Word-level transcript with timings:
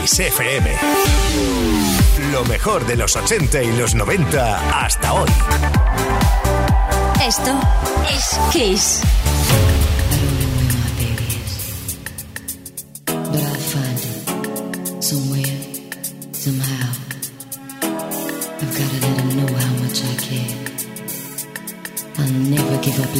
Kiss 0.00 0.20
FM. 0.20 0.74
Lo 2.32 2.44
mejor 2.46 2.86
de 2.86 2.96
los 2.96 3.14
80 3.14 3.62
y 3.62 3.76
los 3.76 3.94
90 3.94 4.84
hasta 4.84 5.12
hoy. 5.12 5.28
Esto 7.20 7.60
es 8.10 8.40
Kiss. 8.50 9.02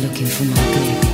looking 0.03 0.27
for 0.27 0.45
my 0.45 0.55
baby. 0.55 1.12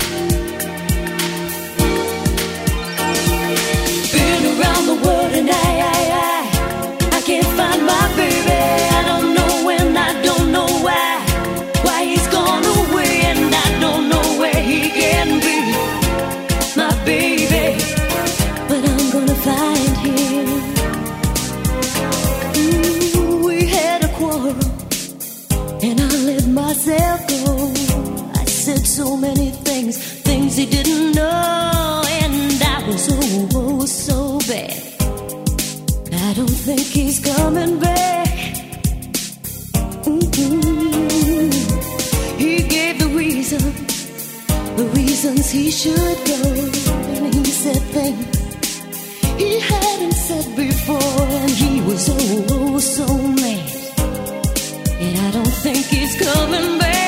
he 30.58 30.66
didn't 30.66 31.12
know, 31.12 32.02
and 32.20 32.62
I 32.62 32.82
was 32.88 33.08
oh, 33.12 33.48
oh 33.54 33.86
so 33.86 34.40
bad. 34.40 34.82
I 36.12 36.32
don't 36.34 36.58
think 36.66 36.80
he's 36.80 37.20
coming 37.20 37.78
back. 37.78 38.28
Mm-hmm. 40.02 41.50
He 42.38 42.62
gave 42.66 42.98
the 42.98 43.06
reason, 43.14 43.62
the 44.76 44.86
reasons 44.96 45.48
he 45.48 45.70
should 45.70 46.18
go, 46.26 46.42
and 47.14 47.32
he 47.32 47.44
said 47.44 47.82
things 47.94 48.38
he 49.38 49.60
hadn't 49.60 50.14
said 50.14 50.56
before, 50.56 51.26
and 51.40 51.50
he 51.50 51.80
was 51.82 52.08
oh, 52.10 52.46
oh 52.50 52.78
so 52.80 53.06
mad. 53.06 53.70
And 55.04 55.18
I 55.20 55.30
don't 55.30 55.56
think 55.62 55.86
he's 55.86 56.16
coming 56.20 56.78
back. 56.80 57.07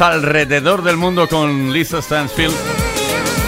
alrededor 0.00 0.82
del 0.82 0.96
mundo 0.96 1.28
con 1.28 1.72
Lisa 1.72 2.00
Stansfield 2.00 2.54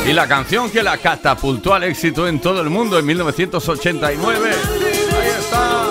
y 0.06 0.12
la 0.12 0.28
canción 0.28 0.70
que 0.70 0.82
la 0.82 0.98
catapultó 0.98 1.75
al 1.75 1.84
éxito 1.84 2.28
en 2.28 2.40
todo 2.40 2.60
el 2.60 2.70
mundo 2.70 2.98
en 2.98 3.06
1989. 3.06 4.50
Ahí 4.50 5.28
está. 5.38 5.87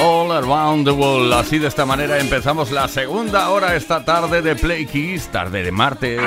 All 0.00 0.30
Around 0.32 0.86
the 0.86 0.92
World. 0.92 1.32
Así 1.32 1.58
de 1.58 1.68
esta 1.68 1.84
manera 1.84 2.18
empezamos 2.18 2.70
la 2.70 2.88
segunda 2.88 3.50
hora 3.50 3.74
esta 3.76 4.04
tarde 4.04 4.42
de 4.42 4.56
Play 4.56 4.86
Kiss, 4.86 5.28
tarde 5.28 5.62
de 5.62 5.72
martes. 5.72 6.20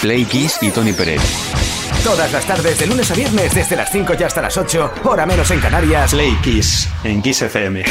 Play 0.00 0.24
Kiss 0.24 0.58
y 0.62 0.70
Tony 0.70 0.92
Pérez. 0.92 1.22
Todas 2.04 2.32
las 2.32 2.44
tardes, 2.44 2.78
de 2.78 2.86
lunes 2.86 3.10
a 3.10 3.14
viernes, 3.14 3.54
desde 3.54 3.76
las 3.76 3.90
5 3.90 4.14
y 4.18 4.22
hasta 4.22 4.40
las 4.40 4.56
8, 4.56 4.92
hora 5.04 5.26
menos 5.26 5.50
en 5.50 5.60
Canarias. 5.60 6.12
Play 6.12 6.36
Kiss, 6.42 6.88
en 7.02 7.20
Kiss 7.20 7.42
FM. 7.42 7.82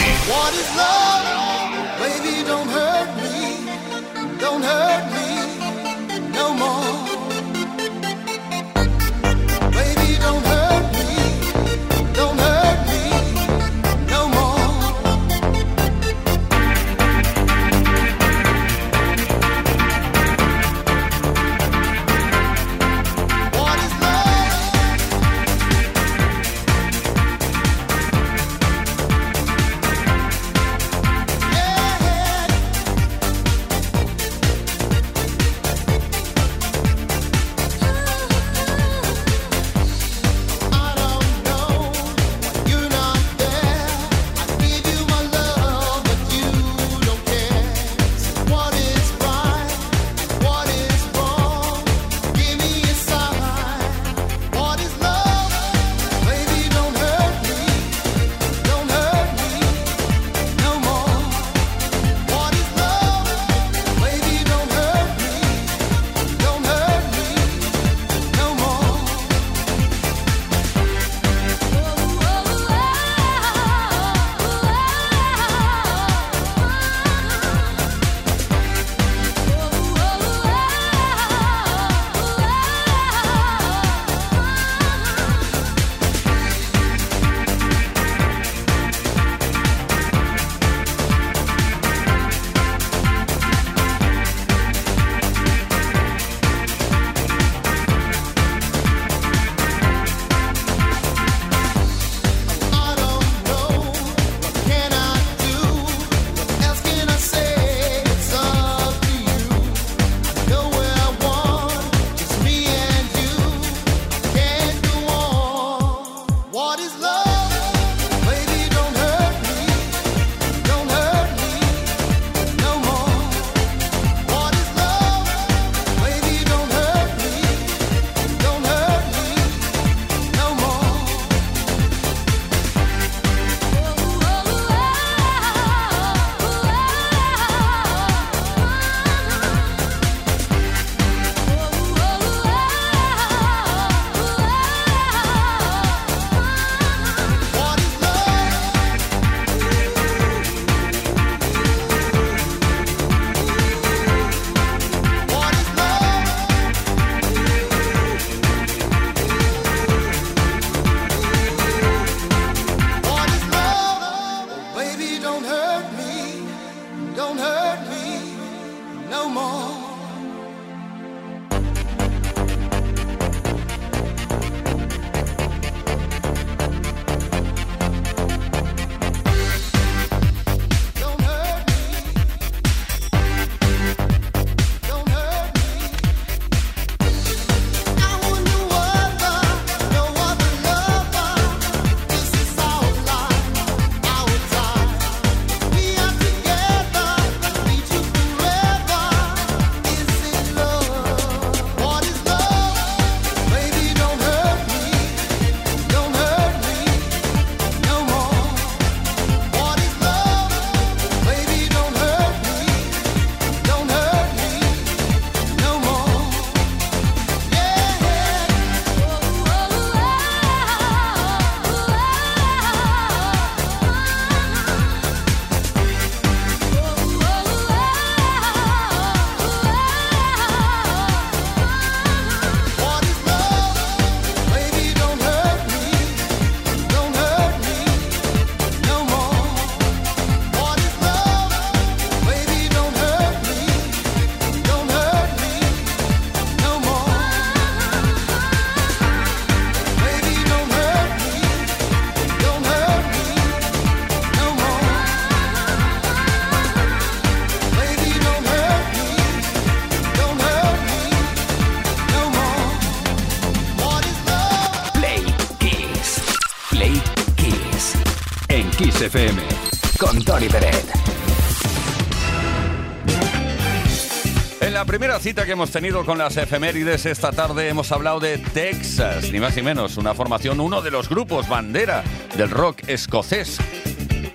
Cita 275.25 275.43
que 275.43 275.53
hemos 275.53 275.71
tenido 275.71 276.05
con 276.05 276.19
las 276.19 276.37
efemérides 276.37 277.07
esta 277.07 277.31
tarde 277.31 277.67
hemos 277.67 277.91
hablado 277.91 278.19
de 278.19 278.37
Texas, 278.37 279.31
ni 279.31 279.39
más 279.39 279.55
ni 279.55 279.63
menos, 279.63 279.97
una 279.97 280.13
formación, 280.13 280.59
uno 280.59 280.83
de 280.83 280.91
los 280.91 281.09
grupos 281.09 281.49
bandera 281.49 282.03
del 282.37 282.51
rock 282.51 282.87
escocés. 282.87 283.57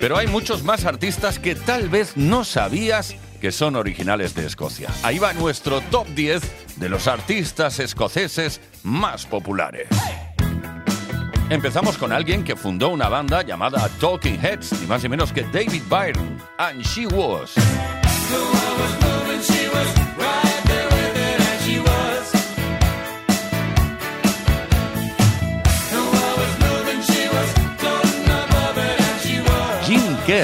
Pero 0.00 0.18
hay 0.18 0.26
muchos 0.26 0.64
más 0.64 0.86
artistas 0.86 1.38
que 1.38 1.54
tal 1.54 1.88
vez 1.88 2.16
no 2.16 2.42
sabías 2.42 3.14
que 3.40 3.52
son 3.52 3.76
originales 3.76 4.34
de 4.34 4.46
Escocia. 4.46 4.88
Ahí 5.04 5.20
va 5.20 5.32
nuestro 5.32 5.80
top 5.80 6.08
10 6.08 6.42
de 6.78 6.88
los 6.88 7.06
artistas 7.06 7.78
escoceses 7.78 8.60
más 8.82 9.26
populares. 9.26 9.86
Empezamos 11.50 11.98
con 11.98 12.12
alguien 12.12 12.42
que 12.42 12.56
fundó 12.56 12.88
una 12.88 13.08
banda 13.08 13.42
llamada 13.42 13.88
Talking 14.00 14.44
Heads, 14.44 14.72
ni 14.80 14.88
más 14.88 15.04
ni 15.04 15.08
menos 15.08 15.32
que 15.32 15.44
David 15.52 15.82
Byron, 15.88 16.36
and 16.58 16.82
she 16.82 17.06
was. 17.06 17.54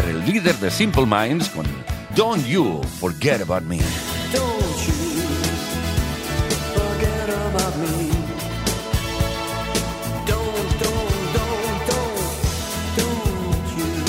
El 0.07 0.25
líder 0.25 0.57
de 0.57 0.71
Simple 0.71 1.07
Minds, 1.07 1.49
con 1.49 1.67
Don't 2.15 2.47
You 2.47 2.81
Forget 3.01 3.43
About 3.43 3.63
Me. 3.63 3.79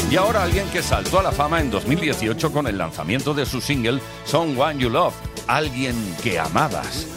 Y 0.09 0.15
ahora 0.15 0.43
alguien 0.43 0.67
que 0.69 0.81
saltó 0.81 1.19
a 1.19 1.23
la 1.23 1.31
fama 1.31 1.59
en 1.59 1.69
2018 1.69 2.51
con 2.51 2.65
el 2.67 2.77
lanzamiento 2.77 3.33
de 3.33 3.45
su 3.45 3.59
single 3.59 3.99
Someone 4.25 4.79
You 4.79 4.89
Love, 4.89 5.13
alguien 5.47 5.95
que 6.23 6.39
amabas. 6.39 7.16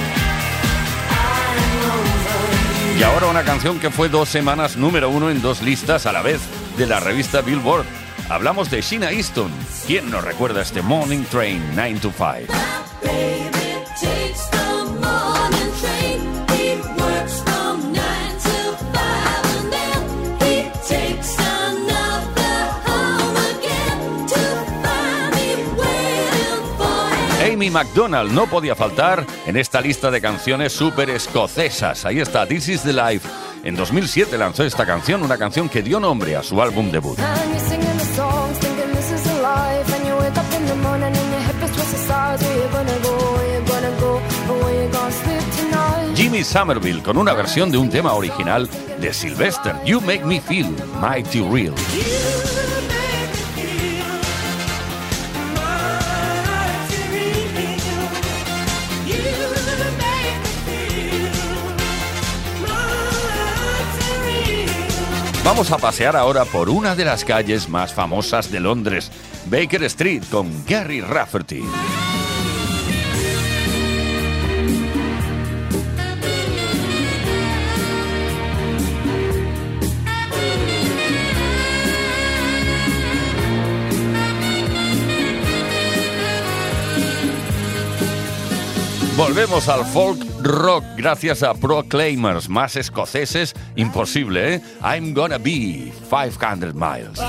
Y 3.01 3.03
ahora 3.03 3.25
una 3.25 3.43
canción 3.43 3.79
que 3.79 3.89
fue 3.89 4.09
dos 4.09 4.29
semanas 4.29 4.77
número 4.77 5.09
uno 5.09 5.31
en 5.31 5.41
dos 5.41 5.63
listas 5.63 6.05
a 6.05 6.11
la 6.11 6.21
vez 6.21 6.39
de 6.77 6.85
la 6.85 6.99
revista 6.99 7.41
Billboard. 7.41 7.83
Hablamos 8.29 8.69
de 8.69 8.79
Sheena 8.83 9.09
Easton. 9.09 9.51
¿Quién 9.87 10.11
nos 10.11 10.23
recuerda 10.23 10.61
este 10.61 10.83
Morning 10.83 11.23
Train 11.23 11.63
9 11.73 11.99
to 11.99 12.11
5? 12.15 12.53
Amy 27.61 27.69
McDonald 27.69 28.31
no 28.31 28.47
podía 28.47 28.73
faltar 28.75 29.23
en 29.45 29.55
esta 29.55 29.81
lista 29.81 30.09
de 30.09 30.19
canciones 30.19 30.73
súper 30.73 31.11
escocesas. 31.11 32.05
Ahí 32.05 32.19
está, 32.19 32.47
This 32.47 32.69
is 32.69 32.81
the 32.81 32.91
Life. 32.91 33.29
En 33.63 33.75
2007 33.75 34.35
lanzó 34.35 34.63
esta 34.63 34.83
canción, 34.83 35.21
una 35.21 35.37
canción 35.37 35.69
que 35.69 35.83
dio 35.83 35.99
nombre 35.99 36.35
a 36.35 36.41
su 36.41 36.59
álbum 36.59 36.89
debut. 36.89 37.19
Jimmy 46.15 46.43
Somerville 46.43 47.03
con 47.03 47.15
una 47.15 47.33
versión 47.33 47.69
de 47.69 47.77
un 47.77 47.91
tema 47.91 48.13
original 48.13 48.67
de 48.99 49.13
Sylvester, 49.13 49.75
You 49.85 50.01
Make 50.01 50.25
Me 50.25 50.41
Feel 50.41 50.75
Mighty 50.99 51.41
Real. 51.41 51.75
Vamos 65.43 65.71
a 65.71 65.77
pasear 65.79 66.15
ahora 66.15 66.45
por 66.45 66.69
una 66.69 66.95
de 66.95 67.03
las 67.03 67.25
calles 67.25 67.67
más 67.67 67.93
famosas 67.93 68.51
de 68.51 68.59
Londres, 68.59 69.11
Baker 69.47 69.83
Street, 69.83 70.23
con 70.29 70.63
Gary 70.65 71.01
Rafferty. 71.01 71.63
Volvemos 89.17 89.67
al 89.69 89.85
folk 89.85 90.30
rock 90.43 90.83
gracias 90.97 91.43
a 91.43 91.53
Proclaimers, 91.53 92.49
más 92.49 92.75
escoceses, 92.75 93.53
imposible, 93.75 94.55
¿eh? 94.55 94.61
I'm 94.81 95.13
gonna 95.13 95.37
be 95.37 95.91
500 96.09 96.73
miles. 96.73 97.19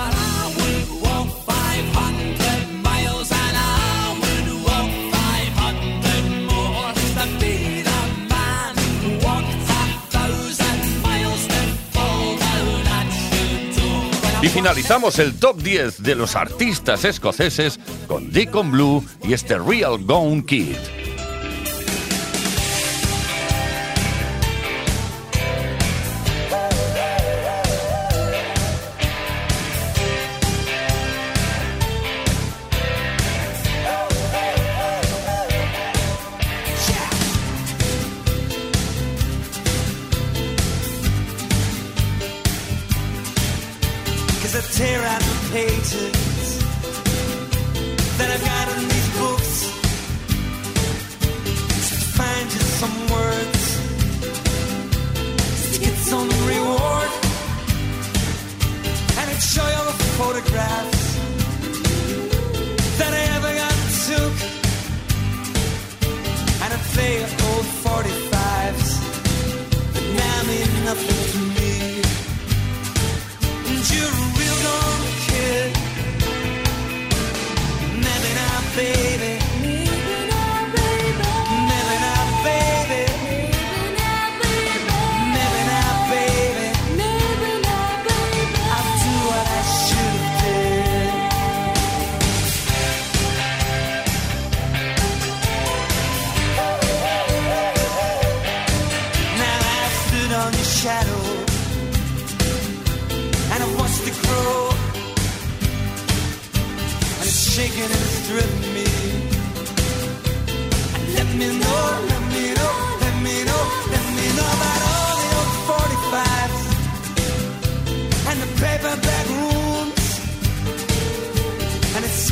Y 14.43 14.49
finalizamos 14.49 15.21
el 15.21 15.39
top 15.39 15.63
10 15.63 16.03
de 16.03 16.17
los 16.17 16.35
artistas 16.35 17.05
escoceses 17.05 17.79
con 18.09 18.33
Deacon 18.33 18.73
Blue 18.73 19.05
y 19.23 19.35
este 19.35 19.57
Real 19.57 20.03
Gone 20.05 20.45
Kid. 20.45 21.02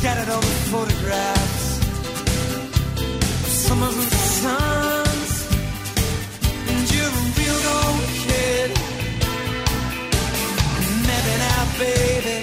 scattered 0.01 0.29
all 0.33 0.41
the 0.41 0.47
photographs 0.73 1.77
of 3.43 3.51
summers 3.65 3.97
and 3.97 4.11
suns. 4.41 5.31
And 6.69 6.91
you're 6.91 7.05
a 7.05 7.25
real 7.37 7.61
old 7.77 8.05
kid. 8.25 8.69
And 10.77 10.87
maybe 11.07 11.33
now, 11.45 11.61
baby. 11.77 12.40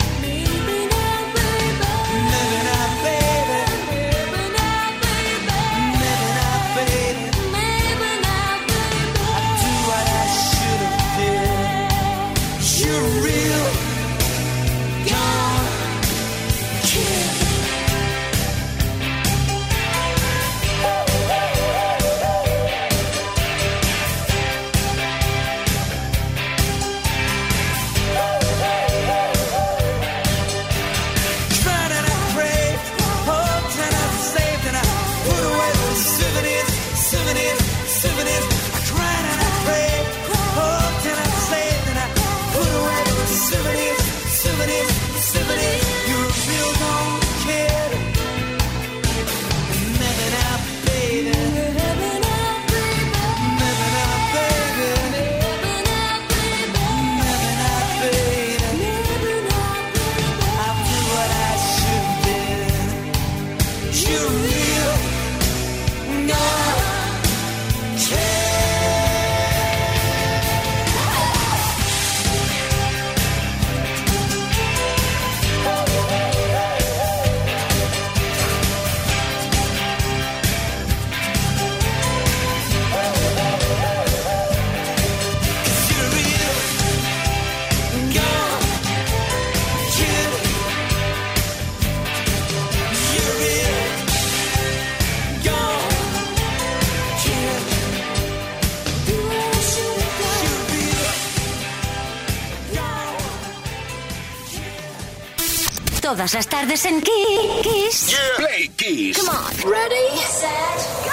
Todas 106.28 106.44
las 106.44 106.48
tardes 106.48 106.84
en 106.84 107.00
Kiss. 107.00 108.14
Play 108.36 108.68
Kiss. 108.76 109.16
Come 109.16 109.30
on. 109.30 109.72
Ready, 109.72 110.08
set, 110.26 110.78
go. 111.06 111.12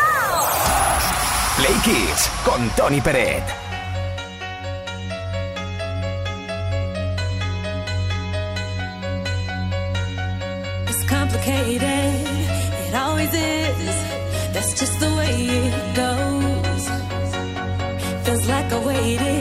Play 1.55 1.75
Kiss 1.86 2.29
con 2.43 2.69
Tony 2.75 3.00
Peret. 3.00 3.41
It's 10.89 11.05
complicated, 11.10 11.81
it 12.89 12.93
always 12.93 13.34
is. 13.34 13.95
That's 14.51 14.74
just 14.77 15.00
the 15.00 15.15
way 15.15 15.48
it 15.48 15.95
goes. 15.95 16.89
Feels 18.25 18.48
like 18.48 18.74
I 18.74 18.86
waited 18.86 19.34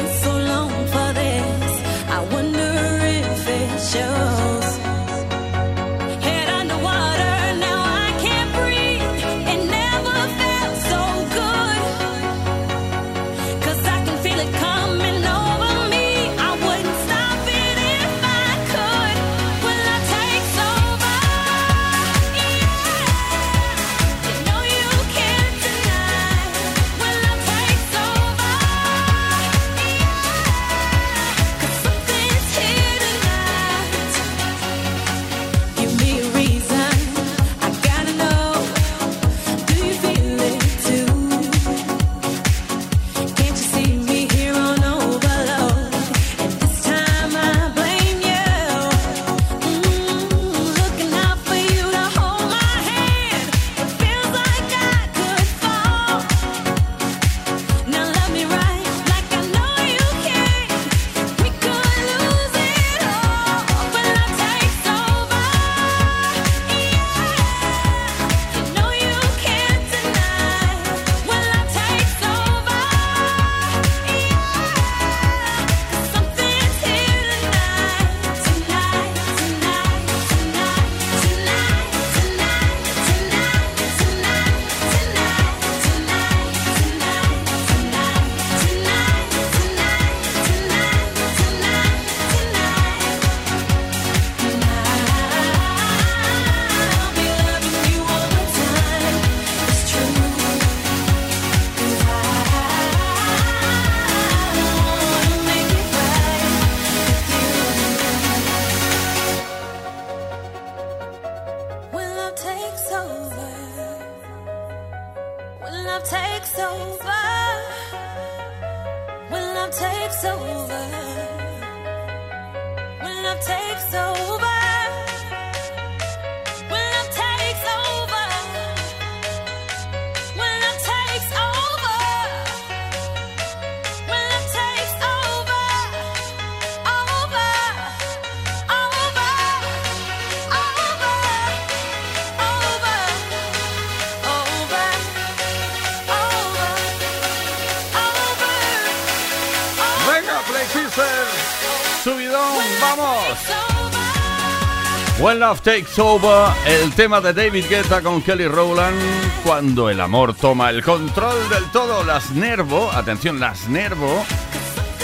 Love 155.55 155.63
Takes 155.63 156.01
Over, 156.01 156.53
el 156.67 156.93
tema 156.95 157.21
de 157.21 157.33
David 157.33 157.67
Guetta 157.69 158.03
con 158.03 158.21
Kelly 158.23 158.49
Rowland, 158.49 158.99
cuando 159.45 159.89
el 159.89 160.01
amor 160.01 160.35
toma 160.35 160.71
el 160.71 160.83
control 160.83 161.49
del 161.49 161.65
todo, 161.71 162.03
las 162.03 162.33
Nervo, 162.33 162.91
atención, 162.91 163.39
las 163.39 163.69
Nervo, 163.69 164.25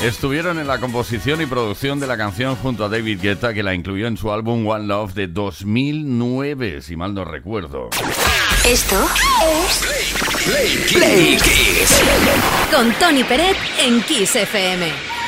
estuvieron 0.03 0.59
en 0.59 0.67
la 0.67 0.81
composición 0.81 1.41
y 1.41 1.47
producción 1.47 2.01
de 2.01 2.09
la 2.09 2.17
canción 2.17 2.57
junto 2.57 2.85
a 2.85 2.89
David 2.89 3.21
Guetta, 3.23 3.55
que 3.55 3.63
la 3.63 3.75
incluyó 3.75 4.09
en 4.09 4.17
su 4.17 4.33
álbum 4.33 4.67
One 4.67 4.87
Love 4.87 5.15
de 5.15 5.29
2009, 5.29 6.83
si 6.83 6.97
mal 6.97 7.15
no 7.15 7.25
recuerdo. 7.25 7.91
Esto 8.65 8.97
es 9.45 9.85
Play, 10.45 10.85
Play 10.93 11.37
Kiss. 11.37 12.03
con 12.75 12.93
Tony 12.95 13.23
Peret 13.23 13.57
en 13.79 14.03
Kiss 14.03 14.35
FM. 14.35 15.20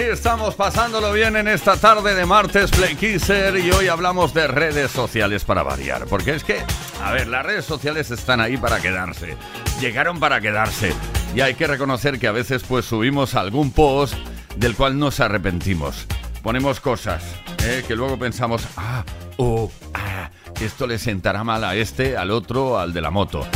Aquí 0.00 0.08
estamos 0.08 0.54
pasándolo 0.54 1.12
bien 1.12 1.36
en 1.36 1.46
esta 1.46 1.76
tarde 1.76 2.14
de 2.14 2.24
martes 2.24 2.70
Play 2.70 2.94
Kisser 2.94 3.58
y 3.58 3.70
hoy 3.70 3.88
hablamos 3.88 4.32
de 4.32 4.46
redes 4.46 4.90
sociales 4.90 5.44
para 5.44 5.62
variar. 5.62 6.06
Porque 6.06 6.34
es 6.34 6.42
que, 6.42 6.62
a 7.04 7.12
ver, 7.12 7.28
las 7.28 7.44
redes 7.44 7.66
sociales 7.66 8.10
están 8.10 8.40
ahí 8.40 8.56
para 8.56 8.80
quedarse. 8.80 9.36
Llegaron 9.78 10.18
para 10.18 10.40
quedarse. 10.40 10.94
Y 11.34 11.42
hay 11.42 11.52
que 11.52 11.66
reconocer 11.66 12.18
que 12.18 12.28
a 12.28 12.32
veces 12.32 12.62
pues 12.66 12.86
subimos 12.86 13.34
algún 13.34 13.72
post 13.72 14.14
del 14.56 14.74
cual 14.74 14.98
nos 14.98 15.20
arrepentimos. 15.20 16.06
Ponemos 16.42 16.80
cosas 16.80 17.22
¿eh? 17.66 17.84
que 17.86 17.94
luego 17.94 18.18
pensamos, 18.18 18.66
ah, 18.78 19.04
oh, 19.36 19.70
ah, 19.92 20.30
esto 20.62 20.86
le 20.86 20.98
sentará 20.98 21.44
mal 21.44 21.62
a 21.62 21.76
este, 21.76 22.16
al 22.16 22.30
otro, 22.30 22.78
al 22.78 22.94
de 22.94 23.02
la 23.02 23.10
moto 23.10 23.46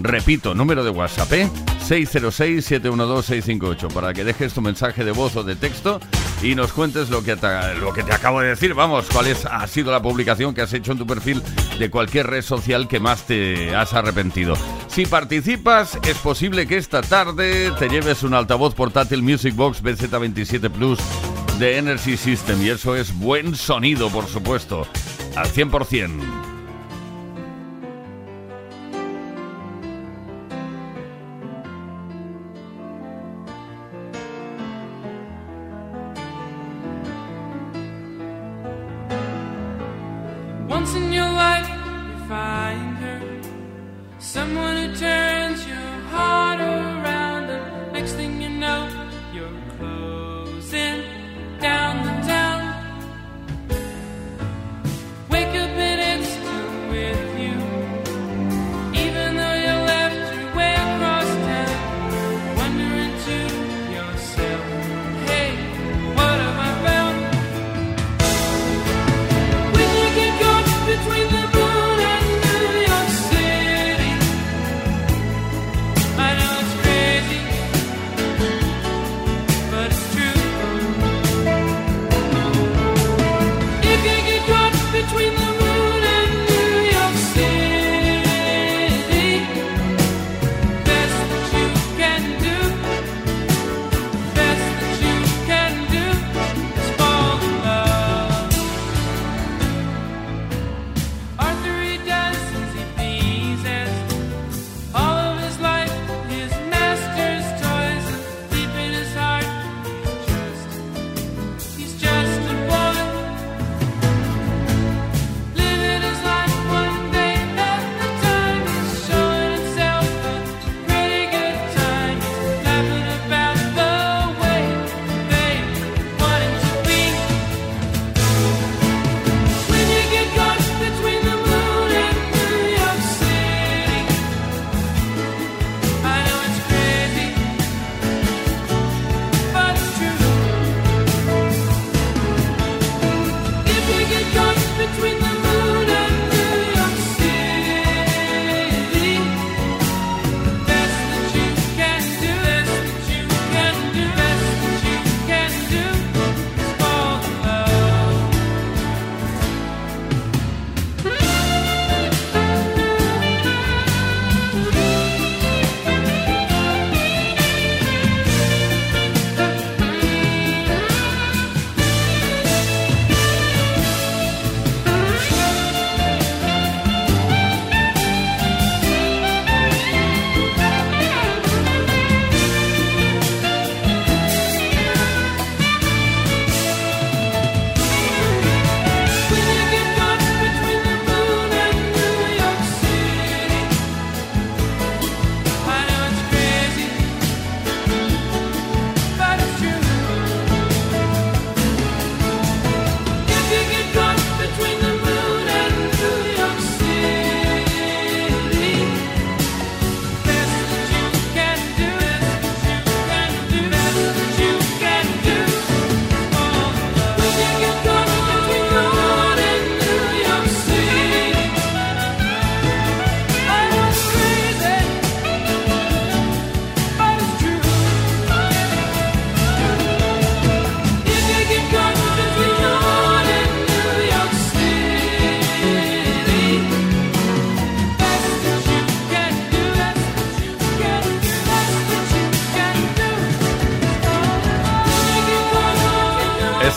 Repito, 0.00 0.54
número 0.54 0.82
de 0.82 0.88
WhatsApp, 0.88 1.30
¿eh? 1.34 1.46
606-712-658, 1.86 3.92
para 3.92 4.14
que 4.14 4.24
dejes 4.24 4.54
tu 4.54 4.62
mensaje 4.62 5.04
de 5.04 5.12
voz 5.12 5.36
o 5.36 5.44
de 5.44 5.56
texto 5.56 6.00
y 6.42 6.54
nos 6.54 6.72
cuentes 6.72 7.10
lo 7.10 7.22
que 7.22 7.36
te, 7.36 7.74
lo 7.74 7.92
que 7.92 8.02
te 8.02 8.14
acabo 8.14 8.40
de 8.40 8.48
decir. 8.48 8.72
Vamos, 8.72 9.04
cuál 9.12 9.26
es, 9.26 9.44
ha 9.44 9.66
sido 9.66 9.92
la 9.92 10.00
publicación 10.00 10.54
que 10.54 10.62
has 10.62 10.72
hecho 10.72 10.92
en 10.92 10.98
tu 10.98 11.06
perfil 11.06 11.42
de 11.78 11.90
cualquier 11.90 12.28
red 12.28 12.40
social 12.40 12.88
que 12.88 12.98
más 12.98 13.26
te 13.26 13.76
has 13.76 13.92
arrepentido. 13.92 14.54
Si 14.88 15.04
participas, 15.04 15.98
es 16.08 16.16
posible 16.16 16.66
que 16.66 16.78
esta 16.78 17.02
tarde 17.02 17.70
te 17.78 17.90
lleves 17.90 18.22
un 18.22 18.32
altavoz 18.32 18.74
portátil 18.74 19.22
Music 19.22 19.54
Box 19.54 19.82
BZ27 19.82 20.70
Plus 20.70 20.98
de 21.60 21.76
Energy 21.76 22.16
System 22.16 22.62
y 22.62 22.70
eso 22.70 22.96
es 22.96 23.16
buen 23.18 23.54
sonido, 23.54 24.08
por 24.08 24.26
supuesto, 24.26 24.86
al 25.36 25.46
100%. 25.46 26.49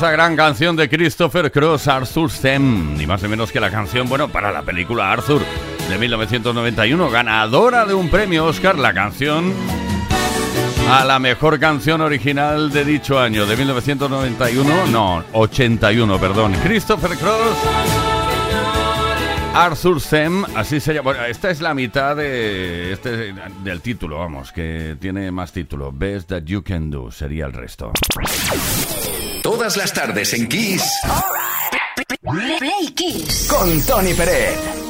Esa 0.03 0.11
gran 0.11 0.35
canción 0.35 0.75
de 0.75 0.89
Christopher 0.89 1.49
Cross, 1.49 1.87
Arthur 1.87 2.29
Sem, 2.29 2.97
ni 2.97 3.07
más 3.07 3.23
ni 3.23 3.29
menos 3.29 3.53
que 3.53 3.61
la 3.61 3.71
canción, 3.71 4.09
bueno, 4.09 4.27
para 4.27 4.51
la 4.51 4.61
película 4.61 5.09
Arthur 5.09 5.41
de 5.87 5.97
1991, 5.97 7.09
ganadora 7.09 7.85
de 7.85 7.93
un 7.93 8.09
premio 8.09 8.43
Oscar, 8.43 8.77
la 8.77 8.93
canción 8.93 9.53
a 10.89 11.05
la 11.05 11.19
mejor 11.19 11.57
canción 11.57 12.01
original 12.01 12.69
de 12.69 12.83
dicho 12.83 13.17
año, 13.17 13.45
de 13.45 13.55
1991, 13.55 14.87
no, 14.87 15.23
81, 15.31 16.19
perdón. 16.19 16.53
Christopher 16.61 17.17
Cross, 17.17 18.12
Arthur 19.53 20.01
Sem, 20.01 20.43
así 20.55 20.79
se 20.79 20.93
llama. 20.93 21.11
Bueno, 21.11 21.25
esta 21.25 21.49
es 21.49 21.61
la 21.61 21.73
mitad 21.73 22.15
de 22.15 22.93
este, 22.93 23.33
del 23.63 23.81
título, 23.81 24.19
vamos, 24.19 24.51
que 24.51 24.97
tiene 24.99 25.31
más 25.31 25.51
título. 25.51 25.91
Best 25.91 26.29
That 26.29 26.43
You 26.43 26.63
Can 26.63 26.89
Do 26.89 27.11
sería 27.11 27.45
el 27.45 27.53
resto. 27.53 27.91
Todas 29.43 29.77
las 29.77 29.93
tardes 29.93 30.33
en 30.33 30.47
Kiss. 30.47 30.83
Play 32.21 32.93
Kiss. 32.95 33.47
Con 33.49 33.81
Tony 33.85 34.13
Pérez. 34.13 34.82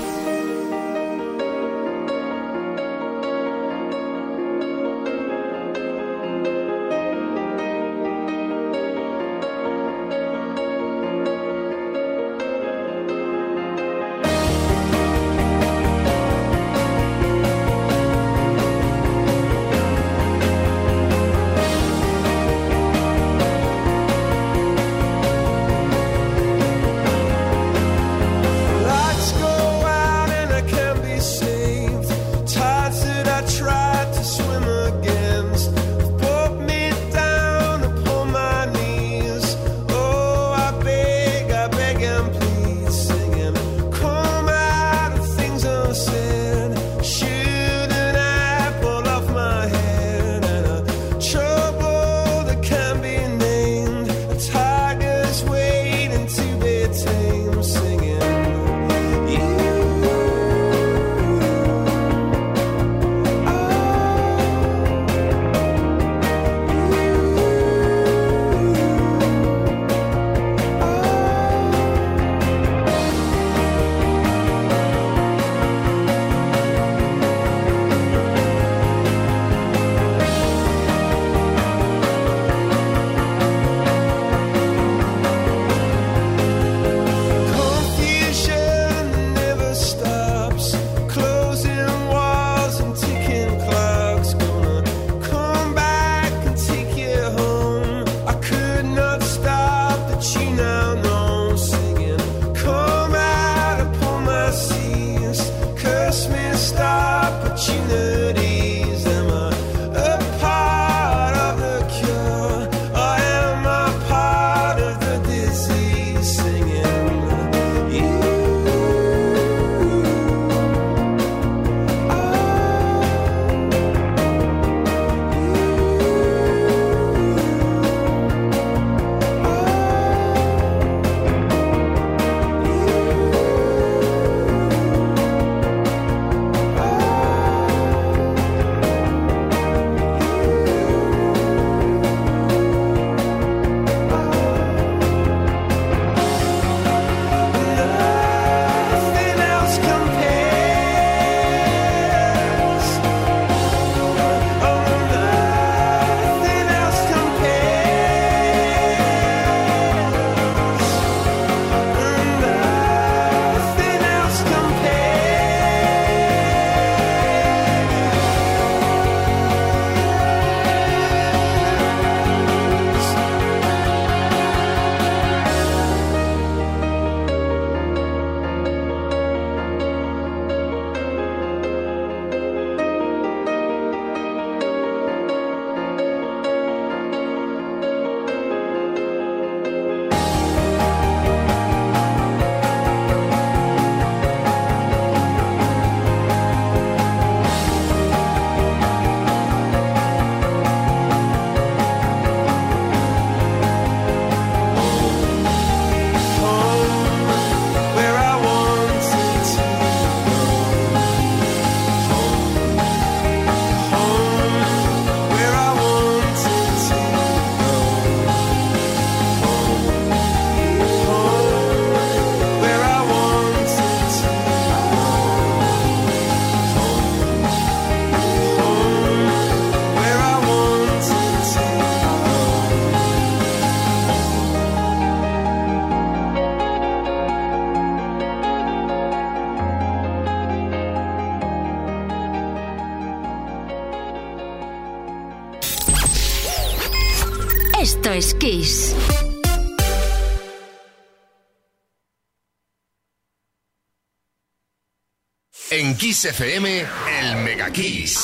Kiss 256.31 256.85
el 257.19 257.35
Mega 257.43 257.69
Kiss. 257.69 258.23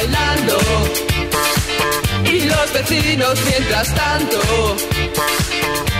Bailando. 0.00 0.58
Y 2.24 2.40
los 2.42 2.72
vecinos 2.72 3.38
mientras 3.44 3.94
tanto 3.94 4.76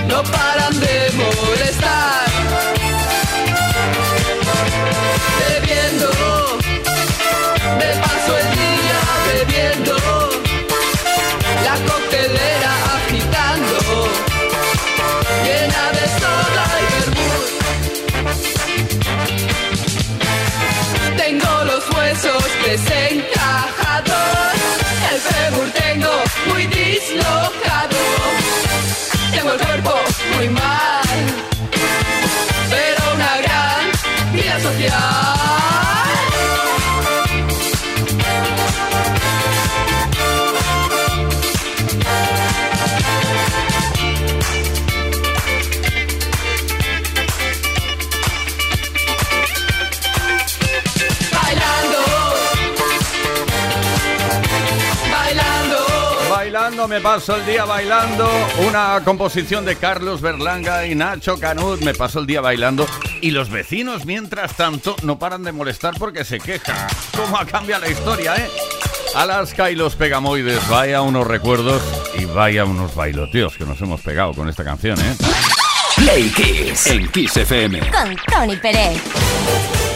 no 0.08 0.22
paran 0.22 0.80
de 0.80 1.12
molestar. 1.16 2.30
Bebiendo. 5.48 6.59
Cuerpo 30.40 30.54
muy 30.54 30.69
Bailando, 56.80 56.88
me 56.88 57.00
paso 57.02 57.36
el 57.36 57.44
día 57.44 57.64
bailando. 57.66 58.26
Una 58.66 59.02
composición 59.04 59.66
de 59.66 59.76
Carlos 59.76 60.22
Berlanga 60.22 60.86
y 60.86 60.94
Nacho 60.94 61.38
Canut. 61.38 61.80
Me 61.82 61.92
paso 61.92 62.20
el 62.20 62.26
día 62.26 62.40
bailando. 62.40 62.86
Y 63.20 63.32
los 63.32 63.50
vecinos, 63.50 64.06
mientras 64.06 64.56
tanto, 64.56 64.96
no 65.02 65.18
paran 65.18 65.42
de 65.42 65.52
molestar 65.52 65.94
porque 65.98 66.24
se 66.24 66.38
quejan. 66.38 66.88
¿Cómo 67.14 67.36
ha 67.36 67.44
cambiado 67.44 67.84
la 67.84 67.90
historia, 67.90 68.36
eh? 68.36 68.48
Alaska 69.14 69.70
y 69.70 69.74
los 69.74 69.94
Pegamoides. 69.94 70.66
Vaya 70.68 71.02
unos 71.02 71.26
recuerdos 71.26 71.82
y 72.18 72.24
vaya 72.24 72.64
unos 72.64 72.94
bailoteos 72.94 73.56
que 73.56 73.64
nos 73.64 73.78
hemos 73.82 74.00
pegado 74.00 74.32
con 74.32 74.48
esta 74.48 74.64
canción, 74.64 74.98
eh. 75.00 75.16
Play 75.96 76.30
Kiss 76.30 76.86
en 76.86 77.10
Kiss 77.10 77.36
FM. 77.36 77.80
Con 77.90 78.16
Tony 78.26 78.56
Pérez. 78.56 79.89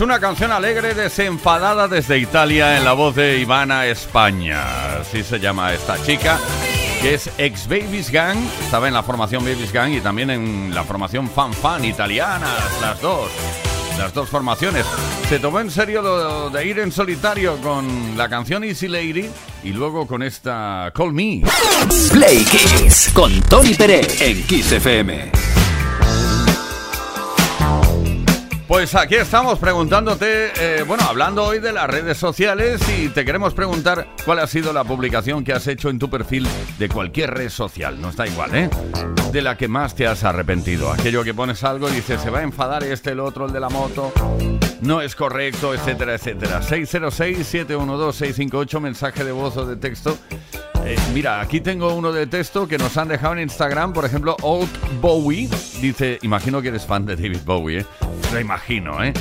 Una 0.00 0.20
canción 0.20 0.52
alegre 0.52 0.94
desenfadada 0.94 1.88
desde 1.88 2.18
Italia 2.18 2.76
en 2.76 2.84
la 2.84 2.92
voz 2.92 3.16
de 3.16 3.38
Ivana 3.40 3.86
España. 3.86 5.00
Así 5.00 5.24
se 5.24 5.40
llama 5.40 5.72
esta 5.72 6.00
chica, 6.04 6.38
que 7.02 7.14
es 7.14 7.28
ex 7.36 7.66
Babies 7.66 8.10
Gang. 8.12 8.38
Estaba 8.62 8.86
en 8.86 8.94
la 8.94 9.02
formación 9.02 9.44
Babies 9.44 9.72
Gang 9.72 9.92
y 9.92 10.00
también 10.00 10.30
en 10.30 10.72
la 10.72 10.84
formación 10.84 11.28
Fan 11.28 11.52
Fan 11.52 11.84
italianas, 11.84 12.80
las 12.80 13.00
dos. 13.02 13.28
Las 13.98 14.14
dos 14.14 14.28
formaciones. 14.28 14.86
Se 15.28 15.40
tomó 15.40 15.58
en 15.58 15.70
serio 15.70 16.00
lo 16.00 16.50
de 16.50 16.64
ir 16.64 16.78
en 16.78 16.92
solitario 16.92 17.56
con 17.56 18.16
la 18.16 18.28
canción 18.28 18.62
Easy 18.62 18.86
Lady 18.86 19.28
y 19.64 19.72
luego 19.72 20.06
con 20.06 20.22
esta 20.22 20.92
Call 20.94 21.12
Me. 21.12 21.42
Play 22.12 22.44
Kiss 22.44 23.10
con 23.12 23.42
Tony 23.42 23.74
Pérez 23.74 24.22
en 24.22 24.44
Kiss 24.44 24.70
FM. 24.70 25.57
Pues 28.68 28.94
aquí 28.94 29.14
estamos 29.14 29.58
preguntándote, 29.58 30.52
eh, 30.60 30.82
bueno, 30.86 31.02
hablando 31.08 31.42
hoy 31.42 31.58
de 31.58 31.72
las 31.72 31.88
redes 31.88 32.18
sociales 32.18 32.82
y 32.98 33.08
te 33.08 33.24
queremos 33.24 33.54
preguntar 33.54 34.08
cuál 34.26 34.40
ha 34.40 34.46
sido 34.46 34.74
la 34.74 34.84
publicación 34.84 35.42
que 35.42 35.54
has 35.54 35.66
hecho 35.66 35.88
en 35.88 35.98
tu 35.98 36.10
perfil 36.10 36.46
de 36.78 36.90
cualquier 36.90 37.32
red 37.32 37.48
social, 37.48 37.98
no 37.98 38.10
está 38.10 38.26
igual, 38.26 38.54
¿eh? 38.54 38.68
De 39.32 39.40
la 39.40 39.56
que 39.56 39.68
más 39.68 39.94
te 39.94 40.06
has 40.06 40.22
arrepentido. 40.22 40.92
Aquello 40.92 41.24
que 41.24 41.32
pones 41.32 41.64
algo 41.64 41.88
y 41.88 41.92
dices, 41.92 42.20
se 42.20 42.28
va 42.28 42.40
a 42.40 42.42
enfadar 42.42 42.84
este, 42.84 43.12
el 43.12 43.20
otro, 43.20 43.46
el 43.46 43.54
de 43.54 43.60
la 43.60 43.70
moto, 43.70 44.12
no 44.82 45.00
es 45.00 45.16
correcto, 45.16 45.72
etcétera, 45.72 46.16
etcétera. 46.16 46.60
606-712-658, 46.60 48.80
mensaje 48.80 49.24
de 49.24 49.32
voz 49.32 49.56
o 49.56 49.64
de 49.64 49.76
texto. 49.76 50.18
Eh, 50.84 50.98
mira, 51.14 51.40
aquí 51.40 51.62
tengo 51.62 51.94
uno 51.94 52.12
de 52.12 52.26
texto 52.26 52.68
que 52.68 52.76
nos 52.76 52.98
han 52.98 53.08
dejado 53.08 53.32
en 53.32 53.40
Instagram, 53.40 53.94
por 53.94 54.04
ejemplo, 54.04 54.36
Old 54.42 54.68
Bowie. 55.00 55.48
Dice, 55.80 56.18
imagino 56.20 56.60
que 56.60 56.68
eres 56.68 56.84
fan 56.84 57.06
de 57.06 57.16
David 57.16 57.40
Bowie, 57.46 57.80
¿eh? 57.80 57.86
Lo 58.32 58.40
imagino, 58.40 59.02
¿eh? 59.02 59.12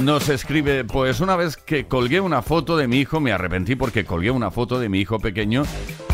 Nos 0.00 0.28
escribe, 0.30 0.84
pues 0.84 1.20
una 1.20 1.36
vez 1.36 1.56
que 1.56 1.86
colgué 1.86 2.20
una 2.20 2.42
foto 2.42 2.76
de 2.76 2.88
mi 2.88 2.98
hijo, 2.98 3.20
me 3.20 3.30
arrepentí 3.30 3.76
porque 3.76 4.04
colgué 4.04 4.30
una 4.30 4.50
foto 4.50 4.80
de 4.80 4.88
mi 4.88 5.00
hijo 5.00 5.18
pequeño 5.18 5.64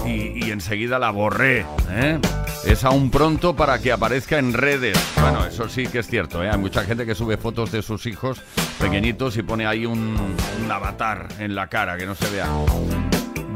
y, 0.04 0.50
enseguida 0.50 0.98
la 0.98 1.10
borré. 1.10 1.64
¿eh? 1.90 2.18
Es 2.64 2.84
aún 2.84 3.10
pronto 3.10 3.54
para 3.54 3.78
que 3.78 3.92
aparezca 3.92 4.38
en 4.38 4.52
redes. 4.52 4.98
Bueno, 5.20 5.46
eso 5.46 5.68
sí 5.68 5.86
que 5.86 6.00
es 6.00 6.08
cierto, 6.08 6.42
¿eh? 6.42 6.50
hay 6.50 6.58
mucha 6.58 6.82
gente 6.82 7.06
que 7.06 7.14
sube 7.14 7.36
fotos 7.36 7.70
de 7.70 7.82
sus 7.82 8.06
hijos 8.06 8.42
pequeñitos 8.80 9.36
y 9.36 9.42
pone 9.42 9.66
ahí 9.66 9.86
un, 9.86 10.16
un 10.62 10.70
avatar 10.70 11.28
en 11.38 11.54
la 11.54 11.68
cara 11.68 11.96
que 11.96 12.06
no 12.06 12.14
se 12.14 12.28
vea. 12.30 12.48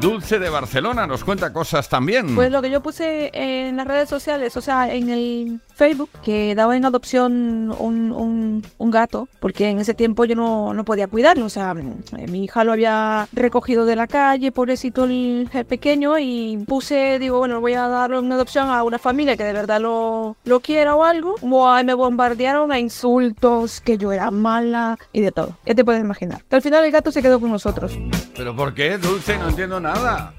Dulce 0.00 0.38
de 0.38 0.50
Barcelona 0.50 1.06
nos 1.06 1.22
cuenta 1.22 1.52
cosas 1.52 1.88
también. 1.88 2.34
Pues 2.34 2.50
lo 2.50 2.60
que 2.60 2.70
yo 2.70 2.82
puse 2.82 3.30
en 3.34 3.76
las 3.76 3.86
redes 3.86 4.08
sociales, 4.08 4.56
o 4.56 4.60
sea, 4.60 4.92
en 4.92 5.08
el 5.10 5.60
Facebook, 5.74 6.10
que 6.24 6.54
daba 6.54 6.76
en 6.76 6.84
adopción 6.84 7.74
un, 7.78 8.12
un- 8.12 8.90
gato, 8.92 9.26
porque 9.40 9.70
en 9.70 9.78
ese 9.78 9.94
tiempo 9.94 10.26
yo 10.26 10.34
no, 10.36 10.74
no 10.74 10.84
podía 10.84 11.06
cuidarlo, 11.06 11.46
o 11.46 11.48
sea, 11.48 11.74
eh, 12.18 12.26
mi 12.28 12.44
hija 12.44 12.62
lo 12.62 12.72
había 12.72 13.26
recogido 13.32 13.86
de 13.86 13.96
la 13.96 14.06
calle, 14.06 14.52
pobrecito 14.52 15.04
el, 15.04 15.48
el 15.50 15.64
pequeño, 15.64 16.18
y 16.18 16.62
puse, 16.68 17.18
digo, 17.18 17.38
bueno, 17.38 17.62
voy 17.62 17.72
a 17.72 17.88
darlo 17.88 18.18
en 18.18 18.30
adopción 18.30 18.68
a 18.68 18.82
una 18.82 18.98
familia 18.98 19.34
que 19.38 19.44
de 19.44 19.54
verdad 19.54 19.80
lo, 19.80 20.36
lo 20.44 20.60
quiera 20.60 20.94
o 20.94 21.04
algo. 21.04 21.36
Buah, 21.40 21.82
me 21.84 21.94
bombardearon 21.94 22.70
a 22.70 22.78
insultos, 22.78 23.80
que 23.80 23.96
yo 23.96 24.12
era 24.12 24.30
mala 24.30 24.98
y 25.14 25.22
de 25.22 25.32
todo. 25.32 25.56
Ya 25.64 25.74
te 25.74 25.84
puedes 25.84 26.02
imaginar. 26.02 26.42
Al 26.50 26.60
final 26.60 26.84
el 26.84 26.92
gato 26.92 27.10
se 27.10 27.22
quedó 27.22 27.40
con 27.40 27.50
nosotros. 27.50 27.92
¿Pero 28.36 28.54
por 28.54 28.74
qué, 28.74 28.98
Dulce? 28.98 29.38
No 29.38 29.48
entiendo 29.48 29.80
nada. 29.80 30.34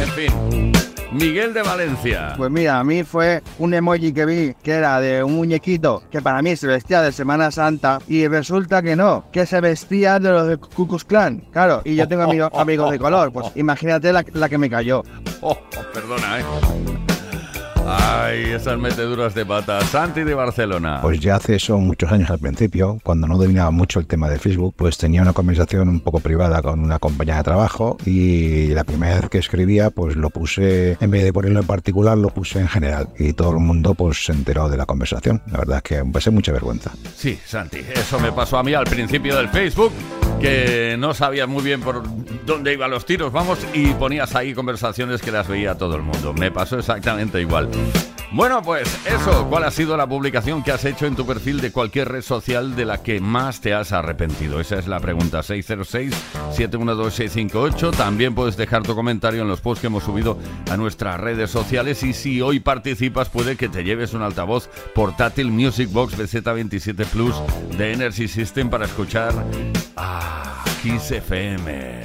En 0.00 0.08
fin. 0.10 0.72
Miguel 1.12 1.52
de 1.54 1.62
Valencia. 1.62 2.34
Pues 2.36 2.50
mira, 2.50 2.78
a 2.78 2.84
mí 2.84 3.02
fue 3.02 3.42
un 3.58 3.74
emoji 3.74 4.12
que 4.12 4.24
vi 4.26 4.54
que 4.62 4.72
era 4.72 5.00
de 5.00 5.24
un 5.24 5.34
muñequito 5.34 6.02
que 6.10 6.20
para 6.22 6.40
mí 6.40 6.54
se 6.56 6.66
vestía 6.68 7.02
de 7.02 7.10
Semana 7.12 7.50
Santa 7.50 7.98
y 8.06 8.28
resulta 8.28 8.80
que 8.82 8.94
no, 8.94 9.24
que 9.32 9.44
se 9.46 9.60
vestía 9.60 10.18
de 10.20 10.30
los 10.30 10.46
de 10.46 10.56
Ku 10.56 10.86
Klux 10.86 11.04
Klan. 11.04 11.42
Claro, 11.52 11.82
y 11.84 11.96
yo 11.96 12.06
tengo 12.06 12.22
amigo- 12.22 12.50
amigos 12.56 12.90
de 12.92 12.98
color, 12.98 13.32
pues 13.32 13.48
imagínate 13.56 14.12
la, 14.12 14.24
la 14.34 14.48
que 14.48 14.58
me 14.58 14.70
cayó. 14.70 15.02
Oh, 15.40 15.50
oh, 15.50 15.92
perdona, 15.92 16.38
¿eh? 16.40 16.44
Ay, 17.92 18.44
esas 18.44 18.78
meteduras 18.78 19.34
de 19.34 19.44
pata. 19.44 19.80
Santi 19.80 20.22
de 20.22 20.34
Barcelona. 20.34 21.00
Pues 21.02 21.18
ya 21.18 21.36
hace 21.36 21.56
eso 21.56 21.76
muchos 21.78 22.12
años 22.12 22.30
al 22.30 22.38
principio, 22.38 22.98
cuando 23.02 23.26
no 23.26 23.36
dominaba 23.36 23.70
mucho 23.72 23.98
el 23.98 24.06
tema 24.06 24.28
de 24.28 24.38
Facebook, 24.38 24.74
pues 24.76 24.96
tenía 24.96 25.22
una 25.22 25.32
conversación 25.32 25.88
un 25.88 26.00
poco 26.00 26.20
privada 26.20 26.62
con 26.62 26.80
una 26.80 26.98
compañera 26.98 27.38
de 27.38 27.44
trabajo 27.44 27.96
y 28.06 28.68
la 28.68 28.84
primera 28.84 29.20
vez 29.20 29.30
que 29.30 29.38
escribía, 29.38 29.90
pues 29.90 30.14
lo 30.14 30.30
puse, 30.30 30.96
en 31.00 31.10
vez 31.10 31.24
de 31.24 31.32
ponerlo 31.32 31.60
en 31.60 31.66
particular, 31.66 32.16
lo 32.16 32.28
puse 32.28 32.60
en 32.60 32.68
general 32.68 33.08
y 33.18 33.32
todo 33.32 33.50
el 33.50 33.58
mundo 33.58 33.94
pues 33.94 34.24
se 34.24 34.32
enteró 34.32 34.68
de 34.68 34.76
la 34.76 34.86
conversación. 34.86 35.42
La 35.50 35.58
verdad 35.58 35.78
es 35.78 35.82
que 35.82 36.04
me 36.04 36.12
pasé 36.12 36.30
mucha 36.30 36.52
vergüenza. 36.52 36.92
Sí, 37.16 37.38
Santi, 37.44 37.78
eso 37.92 38.20
me 38.20 38.30
pasó 38.30 38.58
a 38.58 38.62
mí 38.62 38.72
al 38.72 38.84
principio 38.84 39.36
del 39.36 39.48
Facebook, 39.48 39.92
que 40.40 40.96
no 40.98 41.12
sabía 41.12 41.46
muy 41.46 41.62
bien 41.62 41.80
por 41.80 42.02
dónde 42.46 42.72
iban 42.72 42.90
los 42.90 43.04
tiros, 43.04 43.32
vamos, 43.32 43.58
y 43.74 43.88
ponías 43.94 44.34
ahí 44.34 44.54
conversaciones 44.54 45.20
que 45.20 45.30
las 45.32 45.48
veía 45.48 45.76
todo 45.76 45.96
el 45.96 46.02
mundo. 46.02 46.32
Me 46.32 46.50
pasó 46.50 46.78
exactamente 46.78 47.40
igual. 47.40 47.68
Bueno, 48.32 48.62
pues 48.62 48.88
eso, 49.06 49.48
¿cuál 49.50 49.64
ha 49.64 49.72
sido 49.72 49.96
la 49.96 50.06
publicación 50.06 50.62
que 50.62 50.70
has 50.70 50.84
hecho 50.84 51.06
en 51.06 51.16
tu 51.16 51.26
perfil 51.26 51.60
de 51.60 51.72
cualquier 51.72 52.06
red 52.08 52.22
social 52.22 52.76
de 52.76 52.84
la 52.84 53.02
que 53.02 53.18
más 53.20 53.60
te 53.60 53.74
has 53.74 53.90
arrepentido? 53.92 54.60
Esa 54.60 54.78
es 54.78 54.86
la 54.86 55.00
pregunta, 55.00 55.40
606-712-658. 55.40 57.90
También 57.90 58.36
puedes 58.36 58.56
dejar 58.56 58.84
tu 58.84 58.94
comentario 58.94 59.42
en 59.42 59.48
los 59.48 59.60
posts 59.60 59.80
que 59.80 59.88
hemos 59.88 60.04
subido 60.04 60.38
a 60.70 60.76
nuestras 60.76 61.18
redes 61.18 61.50
sociales 61.50 62.04
y 62.04 62.12
si 62.12 62.40
hoy 62.40 62.60
participas 62.60 63.28
puede 63.28 63.56
que 63.56 63.68
te 63.68 63.82
lleves 63.82 64.14
un 64.14 64.22
altavoz 64.22 64.68
portátil 64.94 65.50
Music 65.50 65.90
Box 65.90 66.16
BZ27 66.16 67.06
Plus 67.06 67.34
de 67.76 67.92
Energy 67.92 68.28
System 68.28 68.70
para 68.70 68.84
escuchar 68.84 69.34
a 69.96 70.62
Kiss 70.82 71.10
FM. 71.10 72.04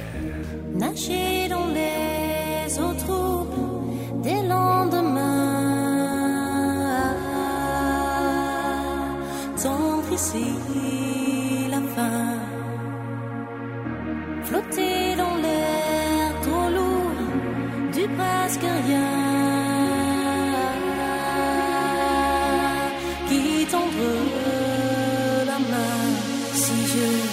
Nager 9.56 9.68
dans 9.68 10.02
les 10.02 10.16
eaux 10.16 11.16
troubles 11.16 11.16
des 11.16 11.16
lendemains. 11.16 11.32
Tendre 11.32 11.32
ici 11.32 11.68
la 11.70 11.80
fin. 11.94 12.38
Flotter 14.44 15.16
dans 15.16 15.36
l'air 15.36 16.40
trop 16.42 16.68
lourd 16.70 17.20
du 17.92 18.08
presque 18.08 18.66
rien. 18.86 19.12
Qui 23.28 23.66
tendre 23.66 24.12
la 25.46 25.58
main 25.58 26.04
si 26.52 26.86
je 26.86 27.25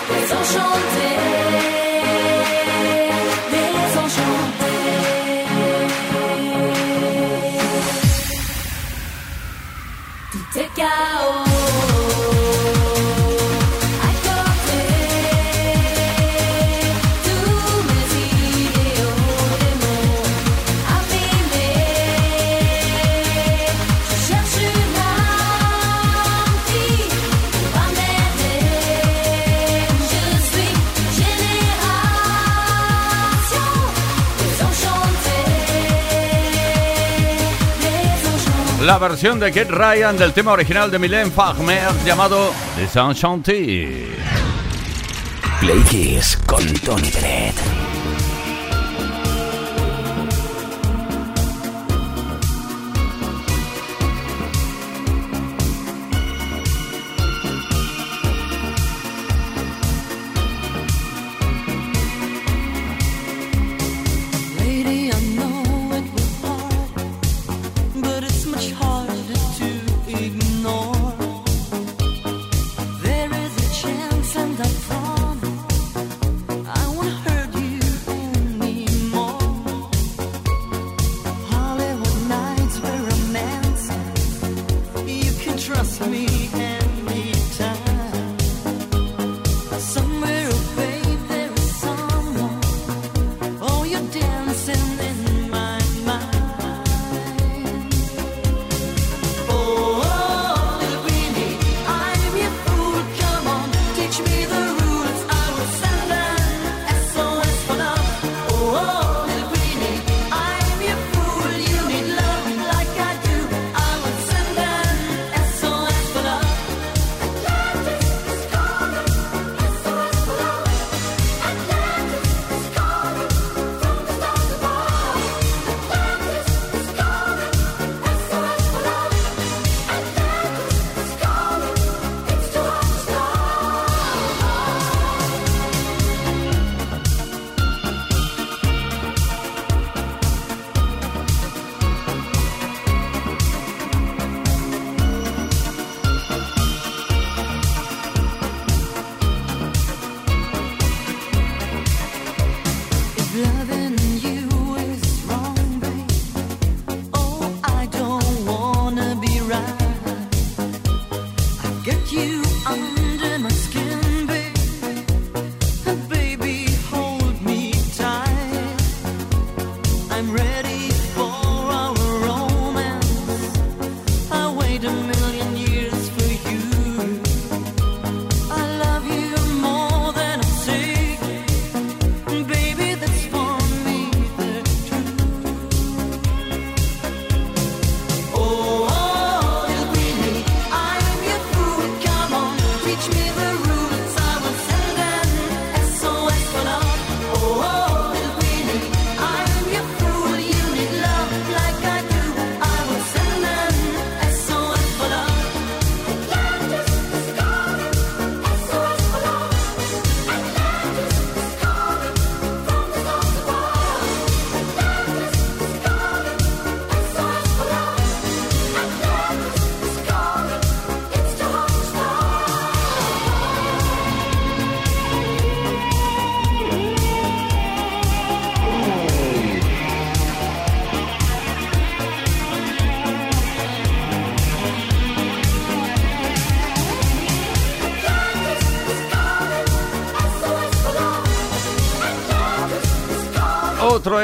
les 0.10 0.28
enchantés. 0.34 1.05
la 38.86 39.00
versión 39.00 39.40
de 39.40 39.52
Kate 39.52 39.72
Ryan 39.72 40.16
del 40.16 40.32
tema 40.32 40.52
original 40.52 40.92
de 40.92 41.00
Mylène 41.00 41.32
Farmer 41.32 41.90
llamado 42.06 42.52
Les 42.78 42.96
Enchantés. 42.96 44.10
Play 45.60 45.82
Kiss 45.90 46.38
con 46.46 46.64
Tony 46.82 47.10
Brett. 47.10 47.65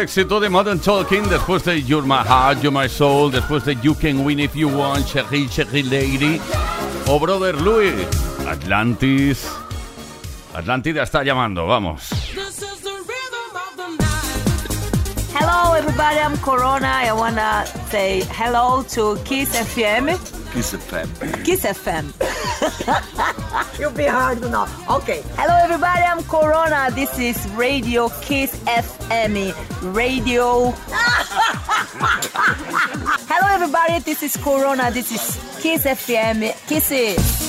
éxito 0.02 0.40
de 0.40 0.50
Modern 0.50 0.80
Talking, 0.80 1.30
después 1.30 1.64
de 1.64 1.80
You're 1.80 2.06
My 2.06 2.28
Heart, 2.28 2.64
You're 2.64 2.72
My 2.72 2.90
Soul, 2.90 3.32
después 3.32 3.64
de 3.64 3.78
You 3.84 3.94
Can 3.94 4.26
Win 4.26 4.40
If 4.40 4.56
You 4.56 4.70
Want, 4.70 5.06
Cherry 5.06 5.48
Cherry 5.48 5.84
Lady 5.84 6.42
o 7.08 7.20
Brother 7.20 7.62
Louis, 7.62 7.94
Atlantis. 8.48 9.48
Atlántida 10.54 11.04
está 11.04 11.24
llamando, 11.24 11.68
vamos. 11.68 12.10
Hello 15.34 15.76
everybody, 15.76 16.18
I'm 16.18 16.38
Corona. 16.38 17.04
I 17.04 17.12
wanna 17.14 17.66
say 17.90 18.24
hello 18.32 18.84
to 18.96 19.18
Kiss 19.24 19.54
FM. 19.54 20.31
Kiss 20.52 20.74
FM. 20.74 21.46
Kiss 21.46 21.64
FM. 21.64 22.12
You'll 23.80 23.92
be 23.92 24.06
hard 24.06 24.42
now. 24.42 24.68
Okay. 24.98 25.24
Hello, 25.38 25.56
everybody. 25.64 26.02
I'm 26.02 26.22
Corona. 26.24 26.90
This 26.94 27.18
is 27.18 27.38
Radio 27.52 28.10
Kiss 28.22 28.54
FM. 28.66 29.54
Radio. 29.96 30.72
Hello, 33.32 33.48
everybody. 33.56 34.00
This 34.00 34.24
is 34.24 34.36
Corona. 34.38 34.92
This 34.92 35.12
is 35.12 35.62
Kiss 35.62 35.86
FM. 35.86 36.52
Kiss 36.68 36.92
it. 36.92 37.41